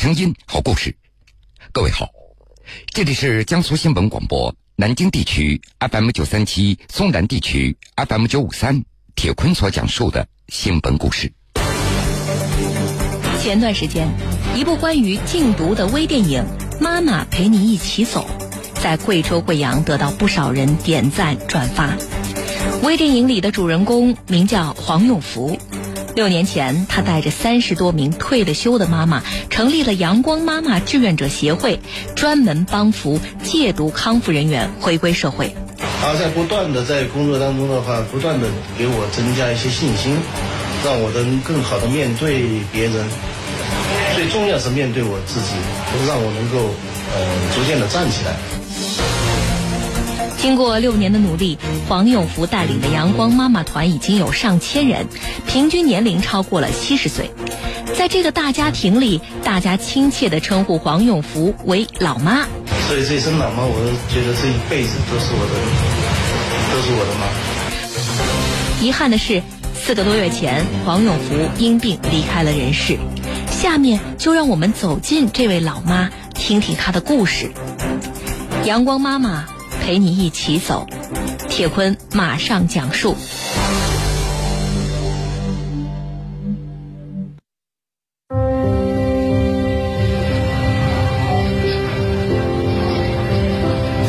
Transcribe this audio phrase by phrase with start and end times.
[0.00, 0.96] 声音，好故事。
[1.74, 2.08] 各位好，
[2.86, 8.82] 这里是江苏新闻广播南京地区 FM 九三七，松南地区 FM 九五三。
[9.14, 11.30] 铁坤所讲述的新闻故事。
[13.42, 14.08] 前段时间，
[14.56, 16.42] 一部关于禁毒的微电影
[16.80, 18.26] 《妈妈陪你一起走》，
[18.82, 21.94] 在贵州贵阳得到不少人点赞转发。
[22.82, 25.58] 微电影里的主人公名叫黄永福。
[26.14, 31.80] 六年前，他带着三十多名退了休的妈妈，成立了阳光妈妈志愿者协会，
[32.14, 35.54] 专门帮扶戒毒康复人员回归社会。
[36.00, 40.16] 他在不断的在工作当中的话，不断的给我增加一些信心，
[40.84, 42.42] 让我能更好的面对
[42.72, 43.06] 别人，
[44.14, 45.52] 最重要是面对我自己，
[46.06, 46.74] 让我能够
[47.14, 48.59] 呃逐渐的站起来。
[50.40, 55.06] 经过六年的努力，黄永福带领的阳光妈妈团已经有上千人，
[55.46, 57.30] 平均年龄超过了七十岁。
[57.94, 62.46] 在这个大家庭里，大家亲切地称呼黄永福为“老妈”。
[62.88, 65.52] 所以这一声“老妈”，我都觉得这一辈子都是我的，
[66.72, 68.82] 都是我的妈。
[68.82, 69.42] 遗憾的是，
[69.74, 72.96] 四个多月前，黄永福因病离开了人世。
[73.50, 77.52] 下面就让我们走进这位老妈，听听她的故事。
[78.64, 79.44] 阳光妈妈。
[79.80, 80.86] 陪你一起走，
[81.48, 83.16] 铁坤马上讲述。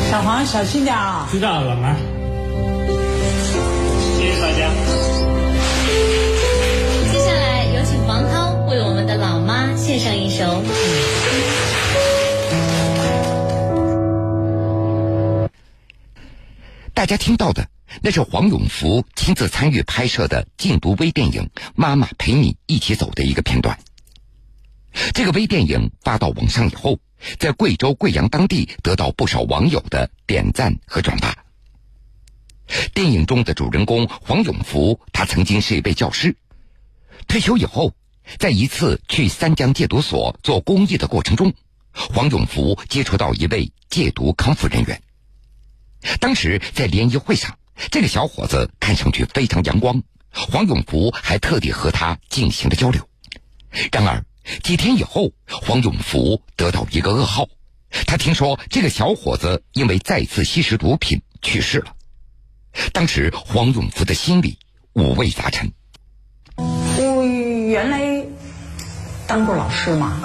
[0.09, 1.27] 小黄，小心点啊！
[1.31, 1.95] 知道了，老妈。
[17.11, 17.69] 家听到的，
[18.01, 23.77] 那是黄永福亲自参与拍摄的禁毒微电影《妈妈陪你一起走》的一个片段。
[25.13, 26.99] 这个微电影发到网上以后，
[27.37, 31.35] 在贵州贵阳当地得到不少网友的点赞和转发。
[32.93, 36.37] 电影中的主人公黄永福，他曾经是一位教师，
[37.27, 37.93] 退休以后，
[38.39, 41.53] 在一次去三江戒毒所做公益的过程中，
[41.91, 45.01] 黄永福接触到一位戒毒康复人员。
[46.19, 47.57] 当时在联谊会上，
[47.89, 50.01] 这个小伙子看上去非常阳光，
[50.31, 53.07] 黄永福还特地和他进行了交流。
[53.91, 54.23] 然而
[54.63, 57.47] 几天以后，黄永福得到一个噩耗，
[58.07, 61.93] 他听说这个小伙子因为再次吸食毒品去世了。
[62.93, 64.57] 当时黄永福的心里
[64.93, 65.71] 五味杂陈。
[66.57, 67.25] 我
[67.69, 68.25] 原来
[69.27, 70.19] 当过老师嘛，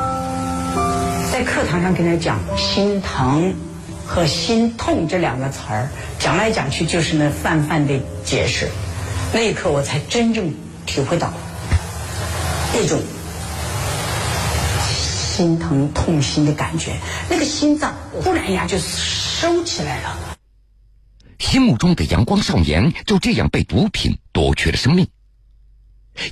[1.32, 3.54] 在课堂上跟他讲心疼。
[4.06, 8.70] 和心痛这两个词儿讲来讲去就是那泛泛的解释，
[9.34, 10.54] 那一刻我才真正
[10.86, 11.32] 体会到
[12.72, 13.02] 那种
[15.28, 16.96] 心疼痛心的感觉，
[17.28, 20.16] 那个心脏忽然呀就收起来了。
[21.38, 25.08] 心目中的阳光少年就这样被毒品夺去了生命。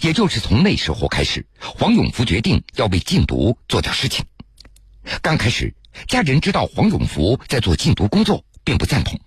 [0.01, 4.25] 也就是从那时候开始，黄永福决定要为禁毒做点事情。
[5.21, 5.75] 刚开始。
[6.07, 9.19] 家人知道黄永福在做禁毒工作，并不赞同。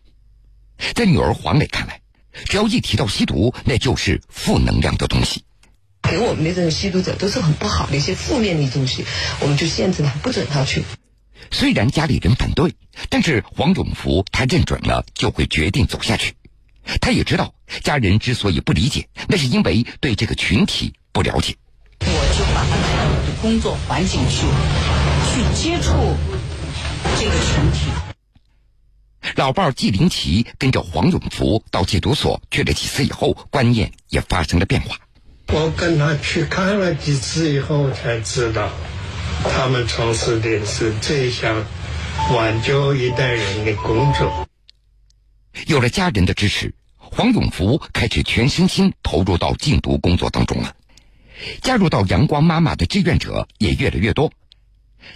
[0.93, 1.99] 在女儿黄磊看来，
[2.45, 5.43] 只要一提到吸毒，那就是负能量的东西。
[6.03, 9.03] 给我们的这种吸毒者都是很不好的一些负面的东西，
[9.41, 10.83] 我们就限制他，不准他去。
[11.51, 12.73] 虽然家里人反对，
[13.09, 16.33] 但是黄永福他认准了，就会决定走下去。
[17.01, 21.55] 他也知道，家人之所以不理解，那是因为对这个群体不了解。
[21.99, 24.45] 我就把他带到我的工作环境去，
[25.33, 26.15] 去接触。
[27.19, 27.89] 这个群体，
[29.35, 34.97] 老伴儿季林奇跟着黄永福到戒毒所去了几次以后，观念也发生了变化。
[35.47, 38.69] 我跟他去看了几次以后，才知道
[39.43, 41.65] 他们从事的是这项
[42.33, 44.47] 挽救一代人的工作。
[45.65, 50.75] 有了家人的支持，黄永福开始全身心投入到禁毒工作当中了。
[51.61, 54.31] 加入到阳光妈妈的志愿者也越来越多，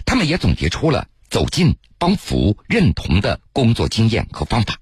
[0.06, 1.06] 他们也总结出了。
[1.32, 4.76] 走进帮扶认同的工作经验和方法，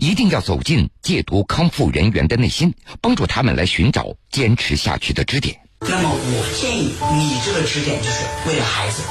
[0.00, 5.56] 一定要走进戒毒康复人员的内心，帮助他们来寻找坚持下去的支点。
[5.78, 9.04] 那么，我建议你这个支点就是为了孩子。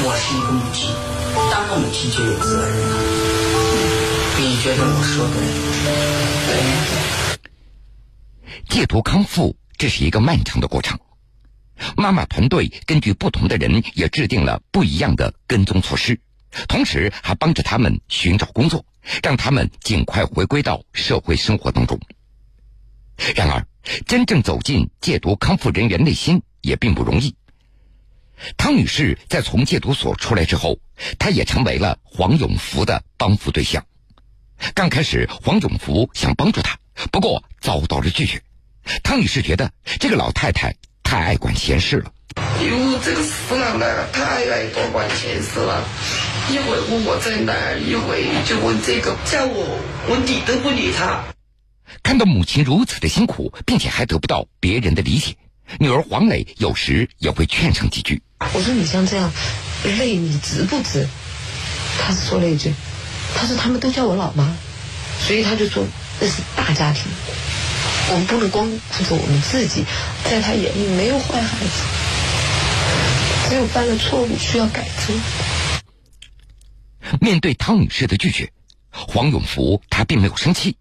[0.00, 0.88] 我是一个母亲，
[1.52, 2.96] 当个母亲就有责任了。
[4.38, 5.34] 你觉得我说的
[8.66, 8.80] 对？
[8.80, 10.98] 戒毒康复这是一个漫长的过程。
[11.96, 16.18] 妈妈团队根据不同的人也制定了不一样的跟踪措施，
[16.66, 18.84] 同时还帮着他们寻找工作，
[19.22, 21.98] 让他们尽快回归到社会生活当中。
[23.34, 23.66] 然而，
[24.06, 27.34] 真正走进戒毒康复人员内心也并不容易。
[28.56, 30.78] 汤女士在从戒毒所出来之后，
[31.18, 33.84] 她也成为了黄永福的帮扶对象。
[34.74, 36.78] 刚开始，黄永福想帮助她，
[37.10, 38.40] 不过遭到了拒绝。
[39.02, 40.74] 汤女士觉得这个老太太
[41.08, 42.12] 太爱管闲事了。
[42.36, 45.82] 哟，这个死老奶奶太爱多管闲事了，
[46.50, 51.24] 一会问我在哪儿，一会就问这个，叫我我理都不理他。
[52.02, 55.34] 看到母亲如此的辛苦，并且还得不到别人的理解，
[55.78, 58.20] 女儿黄磊有时也会劝上几句。
[58.52, 59.32] 我说你像这样
[59.98, 61.08] 累，你值不值？
[61.98, 62.74] 他说了一句，
[63.34, 64.54] 他说他们都叫我老妈，
[65.26, 65.86] 所以他就说
[66.20, 67.04] 那是大家庭，
[68.10, 69.84] 我们不能光顾着我们自己，
[70.24, 71.70] 在他眼里没有坏孩子，
[73.48, 75.20] 只有犯了错误需要改正。
[77.20, 78.50] 面对汤女士的拒绝，
[78.90, 80.76] 黄永福他并没有生气。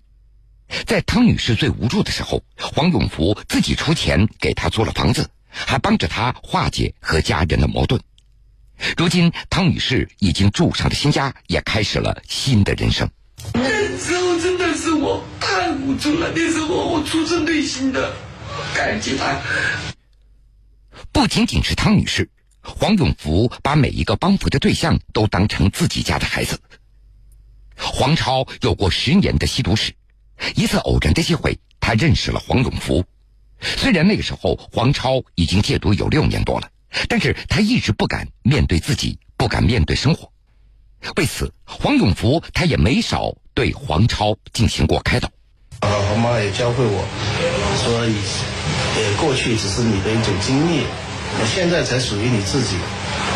[0.85, 8.01] 在汤女士最无助的时候，黄永福自己出钱给她租了房子，还帮着她化解和家人的矛盾。
[8.95, 13.09] 如今，汤女士已经住上了新家，也开始了新的人生。
[13.53, 18.13] 那时候真的是我太无助了，那时候我出自内心的
[18.75, 19.39] 感激他。
[21.13, 22.29] 不仅仅是汤女士，
[22.61, 26.59] 黄永福把每一个帮扶的对象都当成自己家的孩子。
[27.77, 29.93] 黄超有过十年的吸毒史。
[30.55, 33.05] 一次偶然的机会，他认识了黄永福。
[33.61, 36.69] 虽然那个时候黄超已经戒毒有六年多了，
[37.07, 40.29] 但是他一直不敢面对自己，不敢面对生活。
[41.15, 45.31] 为此，黄永福他也没少对黄超进行过开导。
[46.11, 47.05] 我妈也教会我，
[47.83, 47.99] 说，
[48.95, 50.83] 呃，过去只是你的一种经历，
[51.45, 52.77] 现在才属于你自己。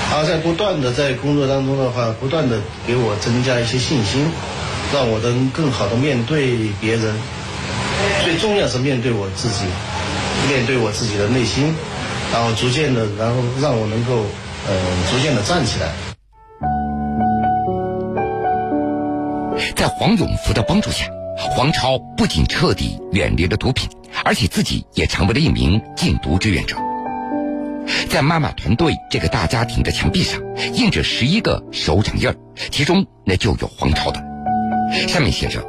[0.10, 4.28] 他在不断的在工作当中的话，不断的给我增加一些信心。
[4.94, 7.16] 让我能更好的面对别人，
[8.26, 9.64] 最重要是面对我自己，
[10.50, 11.74] 面对我自己的内心，
[12.34, 14.26] 然后逐渐的，然后让我能够，
[14.68, 14.76] 呃，
[15.10, 15.94] 逐渐的站起来。
[19.78, 21.06] 在黄永福的帮助下，
[21.50, 23.90] 黄超不仅彻底远离了毒品，
[24.24, 26.76] 而且自己也成为了一名禁毒志愿者。
[28.10, 30.40] 在妈妈团队这个大家庭的墙壁上，
[30.74, 32.36] 印着十一个手掌印儿，
[32.70, 34.22] 其中那就有黄超的。
[35.08, 35.64] 上面写着：“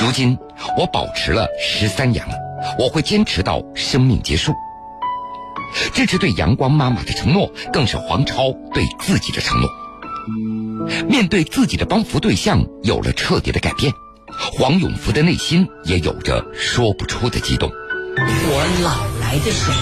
[0.00, 0.36] 如今
[0.78, 2.34] 我保持了十三年了，
[2.78, 4.52] 我会坚持到生命结束。”
[5.92, 9.68] 这是对阳光妈妈的承诺，更是黄超对自己的承诺。
[11.08, 13.92] 面对自己的帮扶对象有了彻底的改变，
[14.38, 17.70] 黄永福的内心也有着说不出的激动。
[18.16, 19.76] 我老来的时候，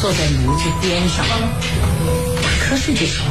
[0.00, 1.24] 坐在炉子边上
[2.42, 3.26] 打瞌睡的时候，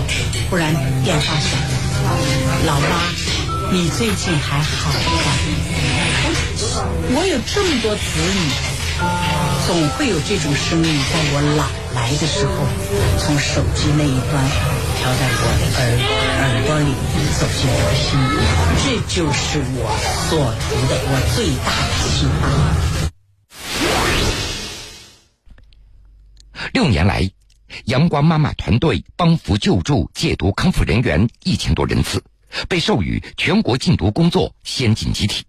[0.49, 0.73] 忽然
[1.03, 1.59] 电话响
[2.03, 2.09] 了，
[2.65, 2.87] 老妈。
[3.71, 4.97] 你最近还好吗？
[7.15, 8.72] 我有这么多子女，
[9.65, 11.63] 总会有这种声音在我老
[11.95, 12.51] 来的时候，
[13.17, 14.43] 从手机那一端
[14.97, 15.81] 飘在我的耳
[16.39, 16.91] 耳朵里，
[17.39, 18.35] 走进我心里。
[18.83, 19.87] 这就是我
[20.29, 22.43] 所图的，我最大的期望。
[26.73, 27.31] 六年来，
[27.85, 32.23] 阳光妈妈团队帮扶救助戒毒康复人员一千多人次。
[32.69, 35.43] 被授予全国禁毒工作先进集体。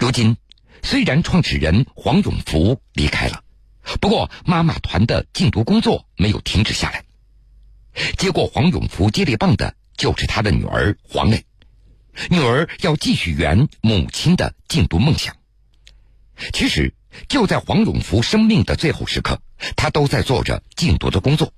[0.00, 0.36] 如今，
[0.82, 3.42] 虽然创始人黄永福离开了，
[4.00, 7.04] 不过妈妈团的禁毒工作没有停止下来。
[8.16, 11.44] 接过黄永福接力棒的就是他的女儿黄磊，
[12.28, 15.36] 女儿要继续圆母亲的禁毒梦想。
[16.52, 16.94] 其实，
[17.28, 19.40] 就在黄永福生命的最后时刻，
[19.76, 21.52] 他都在做着禁毒的工作。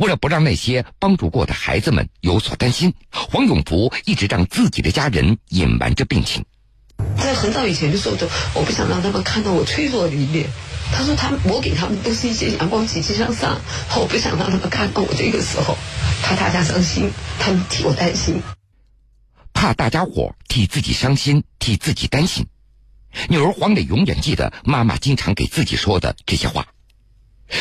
[0.00, 6.44] 为了不让那些帮助过的孩子们有所担心，黄永福一直让自己的家人隐瞒着病情。
[7.16, 10.48] 在很早以前的时候，就我不想让他们看到我脆弱的一面。
[10.90, 13.60] 他说他我给他们都是一些阳光、积极向上，
[13.96, 15.76] 我不想让他们看到我这个时候，
[16.22, 18.40] 怕大家伤心，他们替我担心，
[19.52, 22.46] 怕大家伙替自己伤心，替自己担心。
[23.28, 26.66] 女儿黄磊永远记得妈妈经常给自己说的这些话。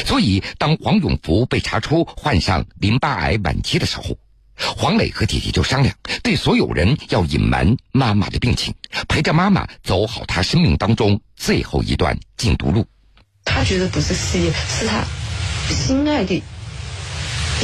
[0.06, 4.18] 所以，当黄永福被查出患上淋巴癌晚期的时候，
[4.58, 8.74] 黄磊和姐姐就商量，对所有人要隐瞒妈妈的病情，
[9.08, 12.86] 陪着妈妈走好她生命当中最后一段禁毒路。
[13.46, 15.04] 他觉得不是事业，是他
[15.70, 16.42] 心爱的一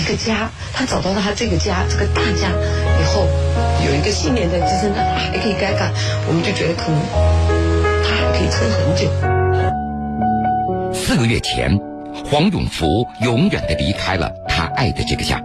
[0.08, 0.50] 个家。
[0.74, 3.28] 他找到了他这个家，这个大家以后，
[3.86, 5.94] 有一个信念在支撑他，他还可以该干。
[6.28, 7.00] 我们就觉得可能
[8.04, 9.10] 他还可以撑很久。
[10.94, 11.78] 四个月前。
[12.26, 15.42] 黄永福永远的离开了他爱的这个家。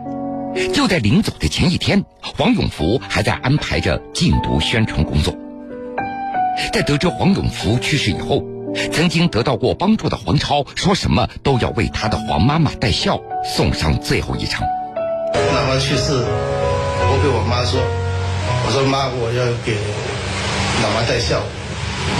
[0.72, 5.34] 就在临走的前一天，黄永福还在安排着禁毒宣传工作。
[6.72, 8.42] 在得知黄永福去世以后，
[8.92, 14.66] 曾经得到过帮助的黄超，说什么都要为他的黄妈妈带孝，送上最后一程。
[15.34, 17.80] 妈妈去世，我给我妈说
[18.66, 19.76] ：“我说妈，我要给
[20.82, 21.40] 老妈带孝。”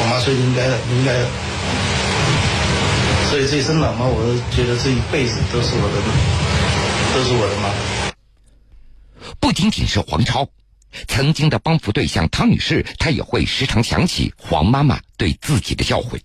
[0.01, 1.27] 我妈说：“应该的，应该的。”
[3.31, 4.23] 所以这一生老妈，我
[4.55, 5.97] 觉得这一辈子都是我的，
[7.15, 7.69] 都是我的妈。
[9.59, 10.47] 不仅仅是黄超，
[11.09, 16.21] 曾经的帮扶对象汤女士，她也会时常想起黄妈妈对自己的教诲。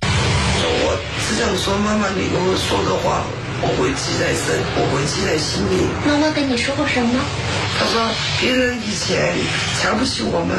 [0.00, 3.26] 我只想说，妈妈你跟我说的话，
[3.60, 5.84] 我会记在身，我会记在心里。
[6.08, 7.20] 妈妈跟你说过什么？
[7.78, 8.08] 她说，
[8.40, 9.36] 别人以前
[9.78, 10.56] 瞧不起我们，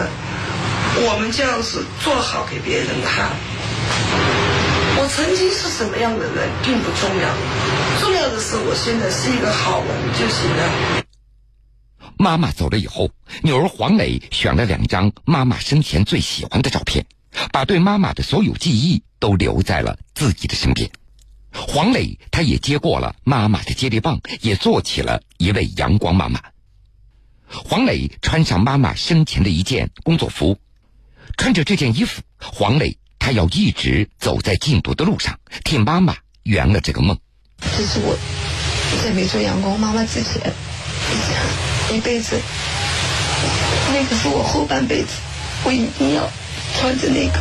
[1.02, 3.32] 我们这样子做好给别人看。
[5.02, 7.26] 我曾经是什么样的人并不重要，
[8.00, 11.04] 重要的是我现在是一个好人就行了。
[12.18, 13.12] 妈妈走了以后，
[13.44, 17.06] 女儿黄磊选了两张妈妈生前最喜欢的照片，
[17.52, 20.90] 把对妈妈的所有记忆都留在了自己的身边。
[21.52, 26.42] 黄磊他也接过了妈妈的接力棒，也做起了一位阳光妈妈。
[27.48, 30.60] 黄磊穿上妈妈生前的一件工作服，
[31.38, 32.98] 穿着这件衣服，黄磊。
[33.20, 37.18] 他要一直走在禁毒的路上，替妈妈圆了这个梦。
[37.60, 38.18] 这是我
[39.04, 40.54] 在没做阳光妈妈之前，
[41.94, 42.36] 一辈子，
[43.94, 45.08] 那个是我后半辈子，
[45.64, 46.30] 我一定要
[46.78, 47.40] 穿着那个，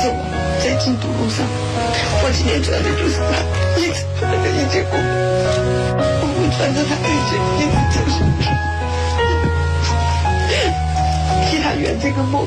[0.00, 0.14] 走
[0.62, 1.44] 在禁毒路上。
[2.22, 3.42] 我今天穿的就是它，
[3.80, 4.92] 一直穿着一直过，
[6.22, 8.18] 我会穿着它一直一直走。
[11.50, 12.46] 替他圆这个梦。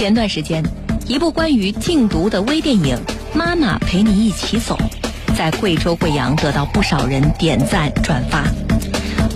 [0.00, 0.64] 前段时间，
[1.06, 2.96] 一部关于禁毒的微电影
[3.36, 4.74] 《妈妈陪你一起走》
[5.36, 8.46] 在贵州贵阳得到不少人点赞转发。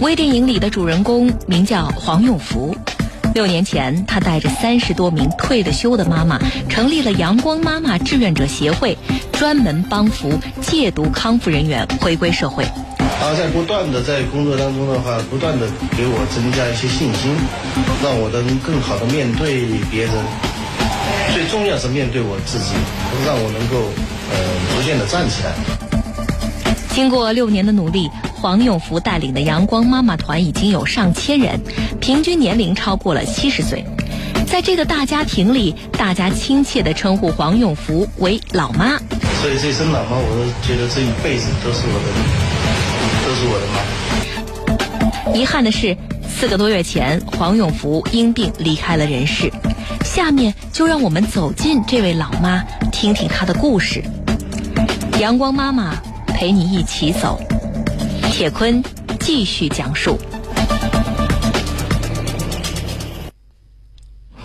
[0.00, 2.75] 微电影里的主人公名叫黄永福。
[3.35, 8.97] 六年前，他带着三十多名退了休的妈妈，成立了阳光妈妈志愿者协会，
[9.33, 12.64] 专门帮扶戒毒康复人员回归社会。
[13.21, 15.66] 他在不断的在工作当中的话，不断的
[15.97, 17.35] 给我增加一些信心，
[18.02, 20.12] 让我能更好的面对别人。
[21.33, 22.75] 最重要是面对我自己，
[23.26, 23.88] 让我能够
[24.30, 24.37] 呃
[24.76, 25.52] 逐渐的站起来。
[26.94, 28.11] 经过六年的努力。
[28.44, 31.59] 黄永福带领的阳光妈妈团已经有上千人，
[31.99, 33.83] 平均年龄超过了七十岁。
[34.47, 38.99] 在这个大家庭里，大家亲切地称呼黄永福为“老妈”。
[39.40, 42.43] 所以这声“老妈”，我都觉得这一辈子都是我的，都
[43.44, 43.66] 是我的
[45.26, 45.34] 妈。
[45.34, 45.94] 遗憾的是，
[46.26, 49.52] 四个多月前，黄永福因病离开了人世。
[50.02, 54.02] 下面就让我们走进这位老妈，听听她的故事。
[55.20, 55.94] 阳光妈妈
[56.26, 57.38] 陪你一起走。
[58.32, 58.82] 铁坤
[59.20, 60.18] 继续讲述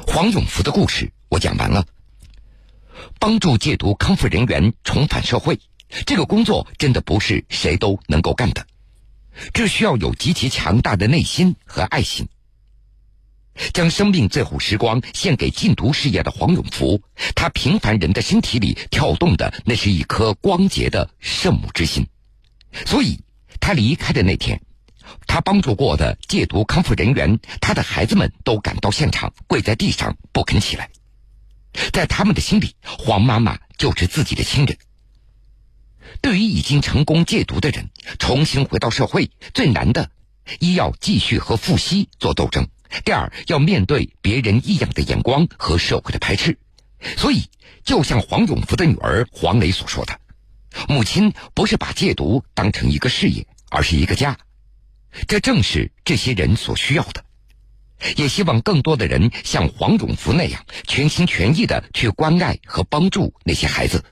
[0.06, 1.86] 黄永福的故事，我讲完了。
[3.18, 5.58] 帮助戒毒康复人员重返社会，
[6.06, 8.66] 这个工作真的不是谁都能够干的，
[9.54, 12.28] 这需要有极其强大的内心和爱心。
[13.74, 17.02] 将生命最后时光献给禁毒事业的黄永福，
[17.36, 22.08] 他平凡人的身体里跳动的，那是一颗光洁的圣母之心，
[22.86, 23.20] 所以。
[23.62, 24.62] 他离开的那天，
[25.28, 30.90] 他帮助过的戒毒康复人员，他的孩子们都赶到现场，跪在地上不肯起来。
[31.92, 34.78] 在他们的心里，黄妈妈就是自己的亲人。
[36.22, 40.12] 对于已经成功戒毒的人，重新回到社会最难的，
[40.60, 42.68] 一要继续和复吸做斗争，
[43.06, 46.58] 第二要面对别人异样的眼光和社会的排斥。
[47.18, 47.46] 所以，
[47.84, 50.20] 就像黄永福的女儿黄磊所说的。
[50.88, 54.38] 母亲不是把戒毒当成一个事业，而是一个家，
[55.28, 57.24] 这正是这些人所需要的。
[58.16, 64.04] 也希望更多的人像黄永福那样，全心全意的去关爱和帮助那些孩子，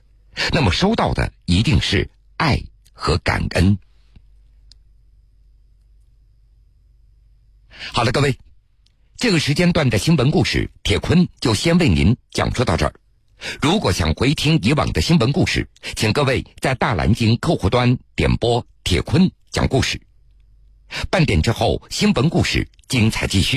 [0.52, 3.78] 那么收到的一定是爱和感恩。
[7.92, 8.36] 好了，各位，
[9.16, 12.92] 这个时间段的新闻故事，铁坤就先为您讲述到这儿。
[13.62, 20.00] 如果想回听以往的新闻故事，请各位在大蓝鲸客户端点播铁坤讲故事。
[21.08, 23.56] 半点之后，新闻故事精彩继续。